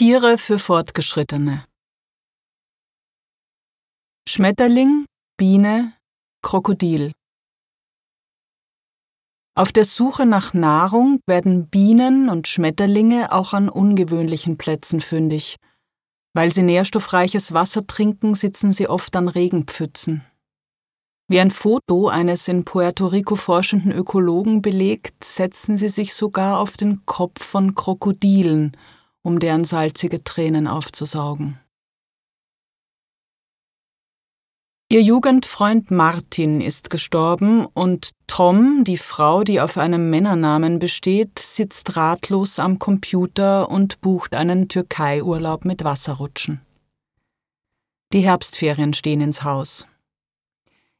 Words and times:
Tiere 0.00 0.38
für 0.38 0.58
Fortgeschrittene 0.58 1.66
Schmetterling, 4.26 5.04
Biene, 5.36 5.92
Krokodil 6.42 7.12
Auf 9.54 9.72
der 9.72 9.84
Suche 9.84 10.24
nach 10.24 10.54
Nahrung 10.54 11.20
werden 11.26 11.68
Bienen 11.68 12.30
und 12.30 12.48
Schmetterlinge 12.48 13.30
auch 13.30 13.52
an 13.52 13.68
ungewöhnlichen 13.68 14.56
Plätzen 14.56 15.02
fündig. 15.02 15.56
Weil 16.32 16.50
sie 16.50 16.62
nährstoffreiches 16.62 17.52
Wasser 17.52 17.86
trinken, 17.86 18.34
sitzen 18.34 18.72
sie 18.72 18.88
oft 18.88 19.14
an 19.16 19.28
Regenpfützen. 19.28 20.24
Wie 21.28 21.40
ein 21.40 21.50
Foto 21.50 22.08
eines 22.08 22.48
in 22.48 22.64
Puerto 22.64 23.06
Rico 23.06 23.36
forschenden 23.36 23.92
Ökologen 23.92 24.62
belegt, 24.62 25.24
setzen 25.24 25.76
sie 25.76 25.90
sich 25.90 26.14
sogar 26.14 26.58
auf 26.58 26.78
den 26.78 27.04
Kopf 27.04 27.44
von 27.44 27.74
Krokodilen, 27.74 28.74
um 29.22 29.38
deren 29.38 29.64
salzige 29.64 30.24
Tränen 30.24 30.66
aufzusaugen. 30.66 31.58
Ihr 34.92 35.02
Jugendfreund 35.02 35.92
Martin 35.92 36.60
ist 36.60 36.90
gestorben 36.90 37.64
und 37.64 38.10
Tom, 38.26 38.82
die 38.82 38.96
Frau, 38.96 39.44
die 39.44 39.60
auf 39.60 39.78
einem 39.78 40.10
Männernamen 40.10 40.80
besteht, 40.80 41.38
sitzt 41.38 41.96
ratlos 41.96 42.58
am 42.58 42.80
Computer 42.80 43.70
und 43.70 44.00
bucht 44.00 44.34
einen 44.34 44.66
Türkei-Urlaub 44.66 45.64
mit 45.64 45.84
Wasserrutschen. 45.84 46.60
Die 48.12 48.22
Herbstferien 48.22 48.92
stehen 48.92 49.20
ins 49.20 49.44
Haus. 49.44 49.86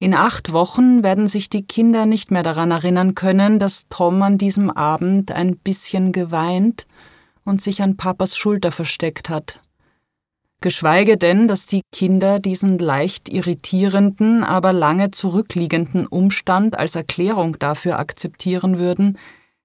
In 0.00 0.14
acht 0.14 0.52
Wochen 0.52 1.04
werden 1.04 1.28
sich 1.28 1.48
die 1.48 1.64
Kinder 1.64 2.06
nicht 2.06 2.32
mehr 2.32 2.42
daran 2.42 2.72
erinnern 2.72 3.14
können, 3.14 3.60
dass 3.60 3.86
Tom 3.88 4.20
an 4.20 4.36
diesem 4.36 4.68
Abend 4.68 5.30
ein 5.30 5.56
bisschen 5.58 6.10
geweint 6.10 6.88
und 7.46 7.62
sich 7.62 7.80
an 7.80 7.96
Papas 7.96 8.36
Schulter 8.36 8.72
versteckt 8.72 9.30
hat. 9.30 9.62
Geschweige 10.60 11.16
denn, 11.16 11.48
dass 11.48 11.66
die 11.66 11.82
Kinder 11.92 12.38
diesen 12.38 12.78
leicht 12.78 13.28
irritierenden, 13.28 14.42
aber 14.42 14.72
lange 14.72 15.10
zurückliegenden 15.10 16.06
Umstand 16.06 16.78
als 16.78 16.96
Erklärung 16.96 17.58
dafür 17.58 17.98
akzeptieren 17.98 18.78
würden, 18.78 19.18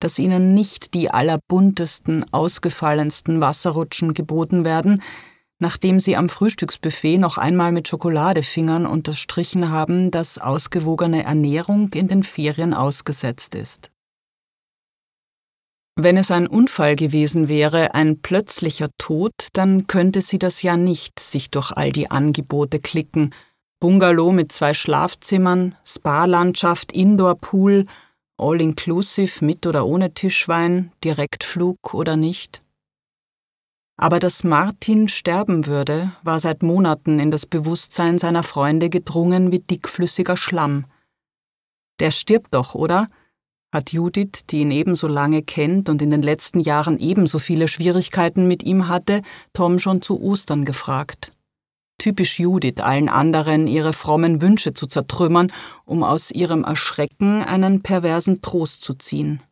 dass 0.00 0.18
ihnen 0.18 0.54
nicht 0.54 0.94
die 0.94 1.10
allerbuntesten, 1.10 2.24
ausgefallensten 2.32 3.40
Wasserrutschen 3.40 4.14
geboten 4.14 4.64
werden, 4.64 5.02
nachdem 5.58 6.00
sie 6.00 6.16
am 6.16 6.28
Frühstücksbuffet 6.28 7.18
noch 7.18 7.38
einmal 7.38 7.72
mit 7.72 7.88
Schokoladefingern 7.88 8.86
unterstrichen 8.86 9.70
haben, 9.70 10.10
dass 10.10 10.38
ausgewogene 10.38 11.24
Ernährung 11.24 11.90
in 11.94 12.08
den 12.08 12.22
Ferien 12.22 12.74
ausgesetzt 12.74 13.54
ist. 13.54 13.90
Wenn 15.98 16.18
es 16.18 16.30
ein 16.30 16.46
Unfall 16.46 16.94
gewesen 16.94 17.48
wäre, 17.48 17.94
ein 17.94 18.20
plötzlicher 18.20 18.90
Tod, 18.98 19.32
dann 19.54 19.86
könnte 19.86 20.20
sie 20.20 20.38
das 20.38 20.60
ja 20.60 20.76
nicht 20.76 21.18
sich 21.18 21.50
durch 21.50 21.72
all 21.72 21.90
die 21.90 22.10
Angebote 22.10 22.80
klicken. 22.80 23.34
Bungalow 23.80 24.30
mit 24.30 24.52
zwei 24.52 24.74
Schlafzimmern, 24.74 25.74
Spa-Landschaft, 25.86 26.92
Indoor-Pool, 26.92 27.86
All-Inclusive 28.36 29.42
mit 29.42 29.66
oder 29.66 29.86
ohne 29.86 30.12
Tischwein, 30.12 30.92
Direktflug 31.02 31.94
oder 31.94 32.16
nicht. 32.16 32.62
Aber 33.98 34.18
dass 34.18 34.44
Martin 34.44 35.08
sterben 35.08 35.66
würde, 35.66 36.12
war 36.22 36.40
seit 36.40 36.62
Monaten 36.62 37.18
in 37.18 37.30
das 37.30 37.46
Bewusstsein 37.46 38.18
seiner 38.18 38.42
Freunde 38.42 38.90
gedrungen 38.90 39.50
wie 39.50 39.60
dickflüssiger 39.60 40.36
Schlamm. 40.36 40.84
Der 42.00 42.10
stirbt 42.10 42.52
doch, 42.52 42.74
oder? 42.74 43.08
Hat 43.72 43.92
Judith, 43.92 44.46
die 44.50 44.60
ihn 44.60 44.70
ebenso 44.70 45.06
lange 45.08 45.42
kennt 45.42 45.88
und 45.88 46.02
in 46.02 46.10
den 46.10 46.22
letzten 46.22 46.60
Jahren 46.60 46.98
ebenso 46.98 47.38
viele 47.38 47.68
Schwierigkeiten 47.68 48.46
mit 48.46 48.62
ihm 48.62 48.88
hatte, 48.88 49.22
Tom 49.52 49.78
schon 49.78 50.02
zu 50.02 50.20
Ostern 50.20 50.64
gefragt. 50.64 51.32
Typisch 51.98 52.38
Judith, 52.38 52.80
allen 52.80 53.08
anderen 53.08 53.66
ihre 53.66 53.92
frommen 53.92 54.42
Wünsche 54.42 54.74
zu 54.74 54.86
zertrümmern, 54.86 55.50
um 55.84 56.02
aus 56.02 56.30
ihrem 56.30 56.62
Erschrecken 56.62 57.42
einen 57.42 57.82
perversen 57.82 58.42
Trost 58.42 58.82
zu 58.82 58.94
ziehen. 58.94 59.42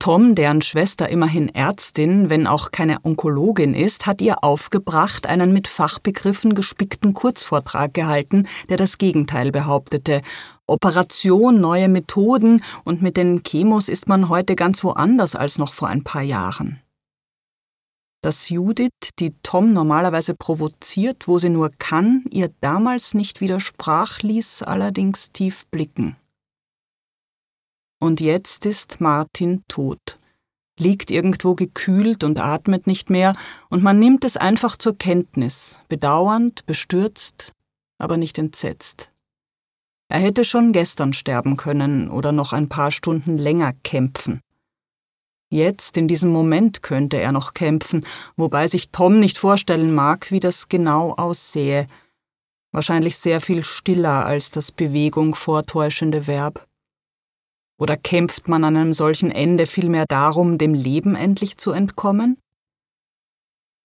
Tom, 0.00 0.36
deren 0.36 0.62
Schwester 0.62 1.08
immerhin 1.08 1.48
Ärztin, 1.48 2.30
wenn 2.30 2.46
auch 2.46 2.70
keine 2.70 3.04
Onkologin 3.04 3.74
ist, 3.74 4.06
hat 4.06 4.20
ihr 4.20 4.44
aufgebracht, 4.44 5.26
einen 5.26 5.52
mit 5.52 5.66
Fachbegriffen 5.66 6.54
gespickten 6.54 7.14
Kurzvortrag 7.14 7.94
gehalten, 7.94 8.46
der 8.68 8.76
das 8.76 8.98
Gegenteil 8.98 9.50
behauptete. 9.50 10.22
Operation, 10.68 11.60
neue 11.60 11.88
Methoden 11.88 12.62
und 12.84 13.02
mit 13.02 13.16
den 13.16 13.42
Chemos 13.42 13.88
ist 13.88 14.06
man 14.06 14.28
heute 14.28 14.54
ganz 14.54 14.84
woanders 14.84 15.34
als 15.34 15.58
noch 15.58 15.72
vor 15.72 15.88
ein 15.88 16.04
paar 16.04 16.22
Jahren. 16.22 16.80
Dass 18.22 18.48
Judith, 18.50 18.90
die 19.18 19.34
Tom 19.42 19.72
normalerweise 19.72 20.34
provoziert, 20.34 21.26
wo 21.26 21.38
sie 21.38 21.48
nur 21.48 21.70
kann, 21.76 22.24
ihr 22.30 22.50
damals 22.60 23.14
nicht 23.14 23.40
widersprach, 23.40 24.22
ließ 24.22 24.62
allerdings 24.62 25.32
tief 25.32 25.66
blicken. 25.66 26.16
Und 28.00 28.20
jetzt 28.20 28.64
ist 28.64 29.00
Martin 29.00 29.64
tot, 29.66 30.18
liegt 30.78 31.10
irgendwo 31.10 31.54
gekühlt 31.54 32.22
und 32.22 32.38
atmet 32.38 32.86
nicht 32.86 33.10
mehr, 33.10 33.34
und 33.68 33.82
man 33.82 33.98
nimmt 33.98 34.24
es 34.24 34.36
einfach 34.36 34.76
zur 34.76 34.96
Kenntnis, 34.96 35.78
bedauernd, 35.88 36.64
bestürzt, 36.66 37.52
aber 37.98 38.16
nicht 38.16 38.38
entsetzt. 38.38 39.10
Er 40.08 40.20
hätte 40.20 40.44
schon 40.44 40.72
gestern 40.72 41.12
sterben 41.12 41.56
können 41.56 42.08
oder 42.10 42.32
noch 42.32 42.52
ein 42.52 42.68
paar 42.68 42.90
Stunden 42.90 43.36
länger 43.36 43.72
kämpfen. 43.82 44.40
Jetzt, 45.50 45.96
in 45.96 46.08
diesem 46.08 46.30
Moment, 46.30 46.82
könnte 46.82 47.18
er 47.18 47.32
noch 47.32 47.54
kämpfen, 47.54 48.06
wobei 48.36 48.68
sich 48.68 48.90
Tom 48.90 49.18
nicht 49.18 49.38
vorstellen 49.38 49.94
mag, 49.94 50.30
wie 50.30 50.40
das 50.40 50.68
genau 50.68 51.14
aussehe. 51.14 51.86
Wahrscheinlich 52.70 53.18
sehr 53.18 53.40
viel 53.40 53.64
stiller 53.64 54.26
als 54.26 54.50
das 54.50 54.72
Bewegung 54.72 55.34
vortäuschende 55.34 56.26
Verb. 56.26 56.67
Oder 57.78 57.96
kämpft 57.96 58.48
man 58.48 58.64
an 58.64 58.76
einem 58.76 58.92
solchen 58.92 59.30
Ende 59.30 59.66
vielmehr 59.66 60.04
darum, 60.08 60.58
dem 60.58 60.74
Leben 60.74 61.14
endlich 61.14 61.58
zu 61.58 61.70
entkommen? 61.70 62.36